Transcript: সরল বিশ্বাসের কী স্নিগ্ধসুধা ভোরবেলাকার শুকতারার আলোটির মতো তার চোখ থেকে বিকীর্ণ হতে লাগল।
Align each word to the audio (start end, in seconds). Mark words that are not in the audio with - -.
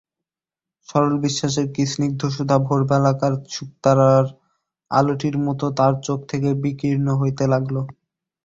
সরল 0.89 1.13
বিশ্বাসের 1.25 1.67
কী 1.73 1.83
স্নিগ্ধসুধা 1.91 2.57
ভোরবেলাকার 2.65 3.33
শুকতারার 3.49 4.25
আলোটির 4.91 5.35
মতো 5.45 5.65
তার 5.77 5.93
চোখ 6.03 6.19
থেকে 6.27 6.49
বিকীর্ণ 6.63 7.07
হতে 7.21 7.45
লাগল। 7.53 7.75